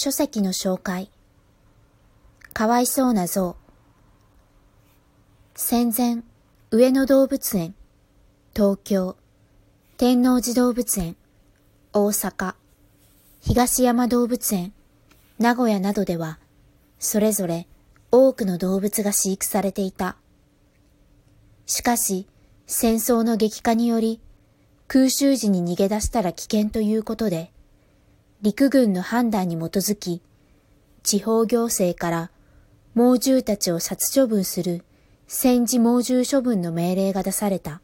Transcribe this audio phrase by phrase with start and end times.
[0.00, 1.10] 書籍の紹介。
[2.52, 3.56] かわいそうな像。
[5.56, 6.22] 戦前、
[6.70, 7.74] 上野動物園、
[8.54, 9.16] 東京、
[9.96, 11.16] 天王寺動物園、
[11.92, 12.54] 大阪、
[13.40, 14.72] 東山動物園、
[15.40, 16.38] 名古屋などでは、
[17.00, 17.66] それぞれ
[18.12, 20.16] 多くの動物が飼育されていた。
[21.66, 22.28] しかし、
[22.68, 24.20] 戦争の激化により、
[24.86, 27.50] 空襲時に逃げ出したら危険ということで、
[28.40, 30.22] 陸軍の判断に基づき、
[31.02, 32.30] 地方行政から
[32.94, 34.84] 猛獣たちを殺処分する
[35.26, 37.80] 戦時猛獣処分の命令が出された。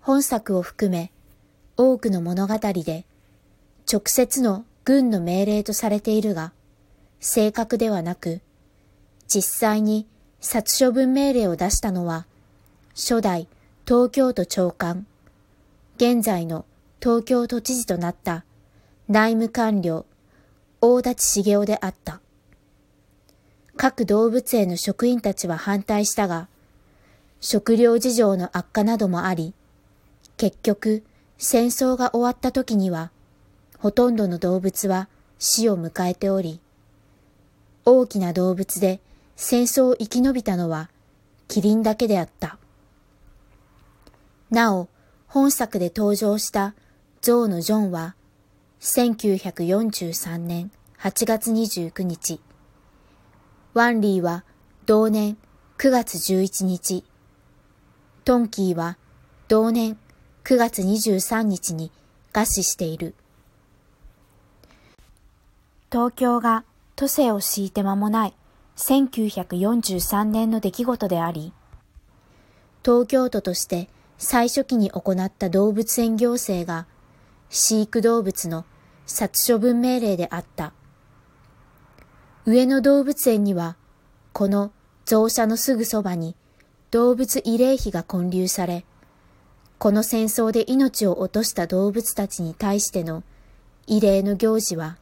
[0.00, 1.12] 本作を含め
[1.76, 3.04] 多くの物語で
[3.90, 6.52] 直接の軍の命令とされているが、
[7.20, 8.40] 正確ではなく、
[9.28, 10.06] 実際に
[10.40, 12.26] 殺処分命令を出したのは、
[12.94, 13.46] 初代
[13.86, 15.06] 東京都長官、
[15.96, 16.64] 現在の
[17.02, 18.44] 東京都知事となった
[19.06, 20.06] 内務官僚、
[20.80, 22.22] 大立茂雄であった。
[23.76, 26.48] 各動物園の職員たちは反対したが、
[27.38, 29.52] 食料事情の悪化などもあり、
[30.38, 31.04] 結局
[31.36, 33.10] 戦争が終わった時には、
[33.78, 36.62] ほとんどの動物は死を迎えており、
[37.84, 39.00] 大きな動物で
[39.36, 40.88] 戦争を生き延びたのは
[41.48, 42.56] キリンだけであった。
[44.48, 44.88] なお、
[45.26, 46.74] 本作で登場した
[47.20, 48.14] ゾウのジョンは、
[48.84, 52.38] 1943年8月29日、
[53.72, 54.44] ワンリーは
[54.84, 55.38] 同年
[55.78, 57.02] 9月11日、
[58.26, 58.98] トンキーは
[59.48, 59.96] 同年
[60.44, 61.92] 9月23日に
[62.34, 63.14] 餓死している。
[65.90, 68.34] 東京が都政を敷いて間もない
[68.76, 71.54] 1943年の出来事であり、
[72.84, 76.86] 東京都として最初期に行った動物園行政が
[77.48, 78.66] 飼育動物の
[79.06, 80.72] 殺処分命令であった。
[82.46, 83.76] 上野動物園には、
[84.32, 84.72] この
[85.04, 86.34] 増車のすぐそばに
[86.90, 88.84] 動物慰霊碑が建立され、
[89.78, 93.22] この戦争で命を落とした動物たちに対しての
[93.86, 94.96] 慰霊の行事は、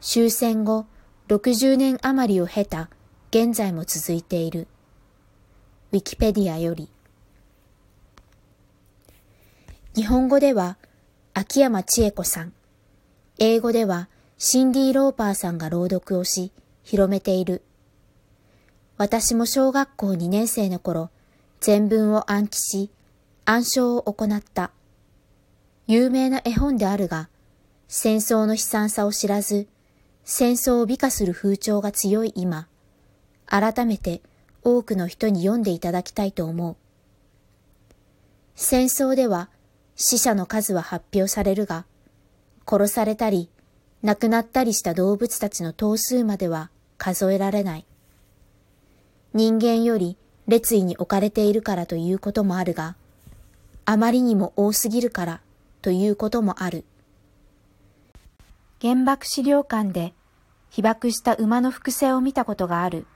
[0.00, 0.86] 終戦後
[1.28, 2.90] 60年余りを経た
[3.30, 4.66] 現在も続いている。
[5.92, 6.88] ウィキペディアより。
[9.94, 10.78] 日本語では
[11.34, 12.52] 秋山千恵子さん、
[13.44, 14.08] 英語では
[14.38, 16.52] シンディ・ローパーさんが朗読をし、
[16.84, 17.64] 広めている。
[18.98, 21.10] 私も小学校2年生の頃、
[21.58, 22.92] 全文を暗記し、
[23.44, 24.70] 暗唱を行った。
[25.88, 27.30] 有名な絵本であるが、
[27.88, 29.66] 戦争の悲惨さを知らず、
[30.22, 32.68] 戦争を美化する風潮が強い今、
[33.46, 34.22] 改めて
[34.62, 36.76] 多くの人に読んでいただきたいと思う。
[38.54, 39.50] 戦争では
[39.96, 41.86] 死者の数は発表されるが、
[42.66, 43.50] 殺されたり
[44.02, 47.86] 亡くなったりした動物たちの頭数までは数えられない。
[49.34, 52.96] 人間より列位に置かれているからということもあるが、
[53.84, 55.40] あまりにも多すぎるから
[55.80, 56.84] ということもある。
[58.80, 60.12] 原爆資料館で
[60.70, 63.06] 被爆した馬の複製を見たことがある。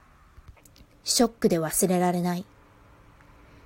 [1.03, 2.45] ショックで忘れられない。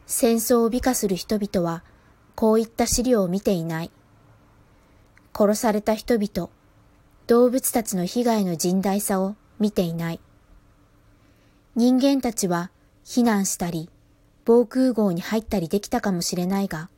[0.08, 1.84] 戦争を美化する人々は
[2.36, 3.92] こういった資料を見ていない。
[5.38, 6.50] 殺された人々、
[7.28, 10.20] 動物たちの被害の甚大さを見ていない。
[11.76, 12.72] 人間たちは
[13.06, 13.90] 避難したり、
[14.44, 16.90] 防空壕に入ったりできたかもしれないが、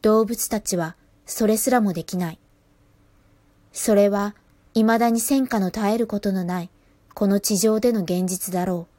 [0.00, 0.96] 動物たちは
[1.26, 2.38] それすらもできない。
[3.72, 4.34] それは
[4.74, 6.70] 未だに戦火の絶えることのない
[7.14, 8.92] この地上での現実だろう。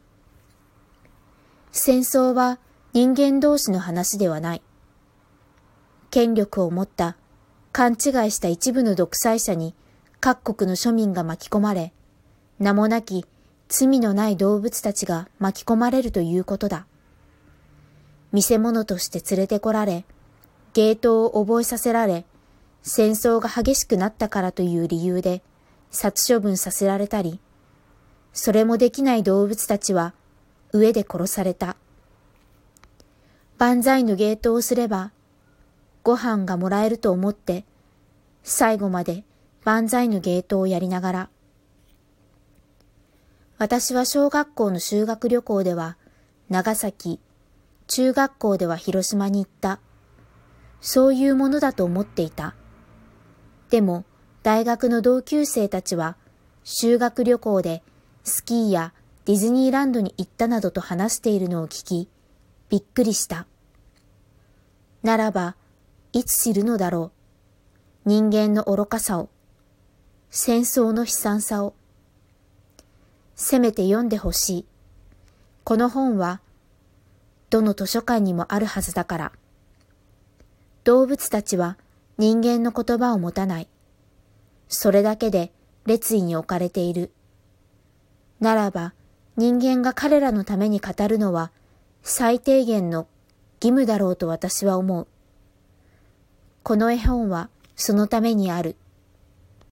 [1.71, 2.59] 戦争は
[2.93, 4.61] 人間同士の話ではない。
[6.11, 7.17] 権力を持った
[7.73, 9.73] 勘違いした一部の独裁者に
[10.19, 11.91] 各国の庶民が巻き込まれ、
[12.59, 13.25] 名もなき
[13.67, 16.85] 罪のない動物たちが巻き込まれるということだ。
[18.31, 20.05] 見せ物として連れてこられ、
[20.73, 22.25] 芸当を覚えさせられ、
[22.83, 25.41] 戦争が激しくなったからという理由で
[25.89, 27.39] 殺処分させられたり、
[28.33, 30.13] それもできない動物たちは
[30.73, 31.75] 上で殺された。
[33.57, 35.11] 万歳の芸当をすれば、
[36.03, 37.65] ご飯がもらえると思って、
[38.43, 39.23] 最後まで
[39.63, 41.29] 万歳の芸当をやりながら、
[43.57, 45.97] 私は小学校の修学旅行では
[46.49, 47.19] 長崎、
[47.87, 49.79] 中学校では広島に行った。
[50.81, 52.55] そういうものだと思っていた。
[53.69, 54.03] でも、
[54.43, 56.17] 大学の同級生たちは、
[56.63, 57.81] 修学旅行で
[58.23, 58.93] スキーや
[59.25, 62.09] ディズニーランドに行ったなどと話しているのを聞き、
[62.69, 63.47] びっくりした。
[65.01, 65.55] ならば、
[66.11, 67.12] いつ知るのだろう。
[68.05, 69.29] 人間の愚かさを。
[70.29, 71.73] 戦争の悲惨さを。
[73.35, 74.65] せめて読んでほしい。
[75.63, 76.41] この本は、
[77.49, 79.31] どの図書館にもあるはずだから。
[80.83, 81.77] 動物たちは
[82.17, 83.69] 人間の言葉を持たない。
[84.67, 85.53] それだけで
[85.85, 87.09] 列位に置かれている。
[88.41, 88.93] ならば、
[89.37, 91.51] 人間が彼らのために語るのは
[92.01, 93.07] 最低限の
[93.61, 95.07] 義務だろうと私は思う。
[96.63, 98.75] この絵本はそのためにある。